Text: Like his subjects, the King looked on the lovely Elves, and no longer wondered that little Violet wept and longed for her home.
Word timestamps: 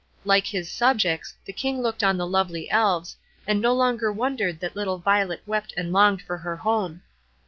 Like 0.25 0.47
his 0.47 0.67
subjects, 0.67 1.35
the 1.45 1.53
King 1.53 1.83
looked 1.83 2.03
on 2.03 2.17
the 2.17 2.25
lovely 2.25 2.67
Elves, 2.71 3.17
and 3.45 3.61
no 3.61 3.71
longer 3.71 4.11
wondered 4.11 4.59
that 4.59 4.75
little 4.75 4.97
Violet 4.97 5.43
wept 5.45 5.75
and 5.77 5.93
longed 5.93 6.23
for 6.23 6.39
her 6.39 6.55
home. 6.55 7.03